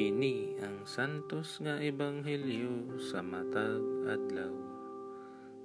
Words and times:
Kini 0.00 0.56
ang 0.64 0.88
santos 0.88 1.60
nga 1.60 1.76
ebanghelyo 1.76 2.96
sa 2.96 3.20
matag 3.20 3.84
adlaw. 4.08 4.48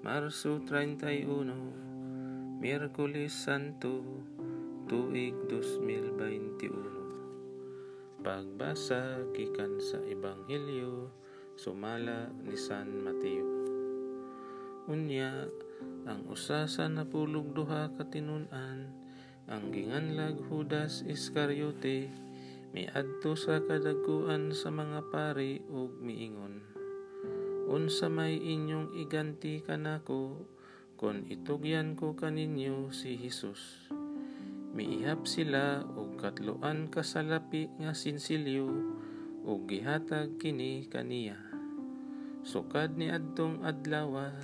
Marso 0.04 0.60
31, 0.60 2.60
Miyerkules 2.60 3.32
Santo, 3.32 4.04
tuig 4.92 5.32
2021. 5.48 6.68
Pagbasa 8.20 9.24
gikan 9.32 9.80
sa 9.80 10.04
ebanghelyo 10.04 11.08
sumala 11.56 12.28
ni 12.44 12.60
San 12.60 12.92
Mateo. 13.08 13.48
Unya 14.92 15.48
ang 16.12 16.28
usa 16.28 16.68
sa 16.68 16.92
napulog 16.92 17.56
duha 17.56 17.88
ka 17.96 18.04
tinun-an 18.12 18.92
ang 19.48 19.72
ginganlag 19.72 20.44
Judas 20.52 21.08
Iscariote 21.08 22.25
miadto 22.76 23.40
sa 23.40 23.64
kadaguan 23.64 24.52
sa 24.52 24.68
mga 24.68 25.08
pari 25.08 25.64
ug 25.72 25.96
miingon. 26.04 26.60
Unsa 27.72 28.12
may 28.12 28.36
inyong 28.36 28.92
iganti 29.00 29.64
kanako 29.64 30.44
kon 31.00 31.24
itugyan 31.32 31.96
ko 31.96 32.20
kaninyo 32.20 32.92
si 32.92 33.16
Hesus 33.16 33.88
miihap 34.76 35.24
sila 35.24 35.88
og 35.96 36.20
katloan 36.20 36.92
ka 36.92 37.00
salapi 37.00 37.72
nga 37.80 37.96
sinsilyo 37.96 38.68
ug 39.48 39.72
gihatag 39.72 40.36
kini 40.36 40.84
kaniya. 40.92 41.40
Sukad 42.44 43.00
ni 43.00 43.08
adtong 43.08 43.64
adlaw 43.64 44.36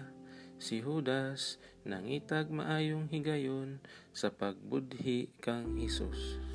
si 0.56 0.80
Judas 0.80 1.60
nangitag 1.84 2.48
maayong 2.48 3.12
higayon 3.12 3.84
sa 4.16 4.32
pagbudhi 4.32 5.28
kang 5.44 5.76
Hesus 5.76 6.51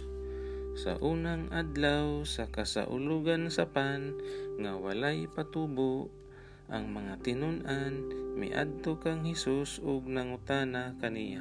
sa 0.76 1.00
unang 1.00 1.48
adlaw 1.56 2.20
sa 2.28 2.52
kasaulugan 2.52 3.48
sa 3.48 3.64
pan 3.64 4.12
nga 4.60 4.76
walay 4.76 5.24
patubo 5.24 6.12
ang 6.68 6.92
mga 6.92 7.16
tinun-an 7.24 8.12
miadto 8.36 9.00
kang 9.00 9.24
Hesus 9.24 9.80
ug 9.80 10.04
nangutana 10.04 10.92
kaniya. 11.00 11.40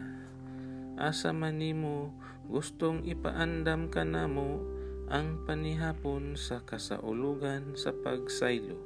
Asa 0.95 1.35
man 1.35 1.59
nimo 1.59 2.15
gustong 2.47 3.03
ipaandam 3.03 3.91
kanamo 3.91 4.63
ang 5.11 5.43
panihapon 5.43 6.39
sa 6.39 6.63
kasaulugan 6.63 7.75
sa 7.75 7.91
pagsaylo. 7.91 8.79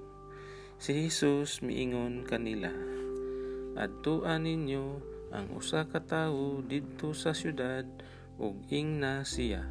Si 0.81 0.97
Hesus 0.97 1.61
miingon 1.61 2.25
kanila 2.25 2.73
adtuan 3.77 4.49
ninyo 4.49 4.97
ang 5.29 5.53
usa 5.53 5.85
ka 5.85 6.01
tawo 6.01 6.65
didto 6.65 7.13
sa 7.13 7.37
syudad 7.37 7.85
ug 8.41 8.57
ingna 8.73 9.21
siya 9.21 9.63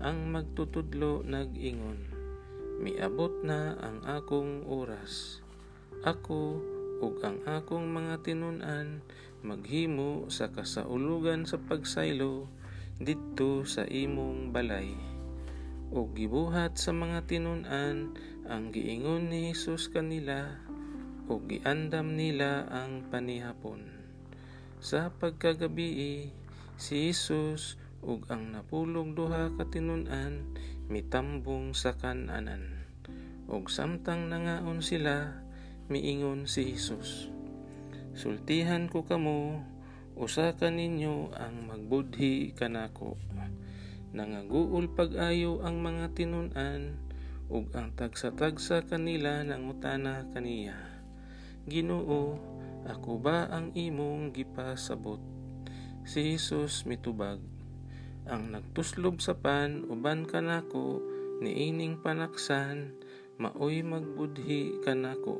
ang 0.00 0.28
magtutudlo 0.32 1.24
nag-ingon, 1.24 2.16
Miabot 2.76 3.32
na 3.40 3.72
ang 3.80 4.04
akong 4.04 4.68
oras. 4.68 5.40
Ako 6.04 6.60
ug 7.00 7.14
ang 7.24 7.40
akong 7.48 7.88
mga 7.88 8.20
tinunan 8.20 9.00
maghimo 9.40 10.28
sa 10.28 10.52
kasaulugan 10.52 11.48
sa 11.48 11.56
pagsaylo 11.56 12.44
didto 13.00 13.64
sa 13.64 13.88
imong 13.88 14.52
balay. 14.52 14.92
O 15.88 16.04
gibuhat 16.12 16.76
sa 16.76 16.92
mga 16.92 17.24
tinunan 17.24 18.12
ang 18.44 18.68
giingon 18.76 19.32
ni 19.32 19.56
Hesus 19.56 19.88
kanila 19.88 20.60
o 21.32 21.40
giandam 21.48 22.12
nila 22.12 22.68
ang 22.68 23.08
panihapon. 23.08 23.88
Sa 24.84 25.08
pagkagabi 25.16 26.28
si 26.76 27.08
Hesus 27.08 27.80
ug 28.02 28.28
ang 28.28 28.52
napulog 28.52 29.16
duha 29.16 29.52
ka 29.54 29.64
tinun-an 29.68 30.56
mitambong 30.90 31.72
sa 31.72 31.94
kananan. 31.96 32.84
Ug 33.46 33.70
samtang 33.70 34.26
nangaon 34.26 34.82
sila 34.82 35.44
miingon 35.86 36.50
si 36.50 36.74
Hesus 36.74 37.30
Sultihan 38.16 38.88
ko 38.88 39.04
kamo 39.04 39.60
usa 40.16 40.56
ka 40.56 40.72
ninyo 40.72 41.36
ang 41.36 41.68
magbudhi 41.68 42.56
kanako. 42.56 43.20
Nangaguol 44.16 44.88
pag-ayo 44.88 45.60
ang 45.60 45.84
mga 45.84 46.16
tinun-an 46.16 46.96
ug 47.52 47.68
ang 47.76 47.92
tagsa-tagsa 47.92 48.88
kanila 48.88 49.44
nangutana 49.44 50.26
kaniya 50.32 50.74
Ginoo 51.68 52.40
ako 52.88 53.18
ba 53.18 53.50
ang 53.52 53.74
imong 53.76 54.32
gipasabot? 54.32 55.20
Si 56.06 56.34
Hesus 56.34 56.86
mitubag 56.86 57.42
ang 58.26 58.50
nagtuslob 58.54 59.22
sa 59.22 59.38
pan 59.38 59.86
uban 59.86 60.26
kanako 60.26 61.02
niining 61.38 61.98
panaksan 62.02 62.94
maoy 63.38 63.86
magbudhi 63.86 64.82
kanako 64.82 65.38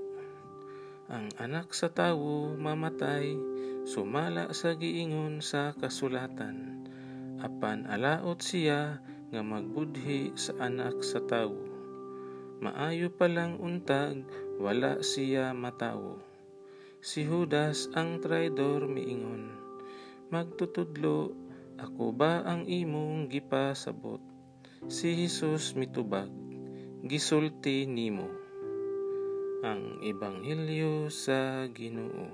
ang 1.07 1.31
anak 1.39 1.71
sa 1.71 1.87
tawo 1.87 2.59
mamatay 2.59 3.39
sumala 3.87 4.51
sa 4.51 4.75
giingon 4.75 5.39
sa 5.39 5.71
kasulatan. 5.79 6.83
Apan 7.39 7.87
alaot 7.87 8.43
siya 8.43 8.99
nga 9.31 9.43
magbudhi 9.47 10.35
sa 10.35 10.59
anak 10.59 11.07
sa 11.07 11.23
tawo. 11.23 11.63
Maayo 12.59 13.15
pa 13.15 13.31
lang 13.31 13.63
untag 13.63 14.27
wala 14.59 14.99
siya 14.99 15.55
matawo. 15.55 16.19
Si 16.99 17.23
Judas 17.23 17.87
ang 17.95 18.19
traidor 18.19 18.91
miingon 18.91 19.55
magtutudlo 20.35 21.46
ako 21.77 22.17
ba 22.17 22.41
ang 22.41 22.65
imong 22.65 23.29
gipasabot? 23.29 24.21
Si 24.89 25.13
Hesus 25.13 25.77
mitubag, 25.77 26.33
gisulti 27.05 27.85
nimo. 27.85 28.33
Ang 29.61 30.01
Ebanghelyo 30.01 31.13
sa 31.13 31.69
Ginoo. 31.69 32.33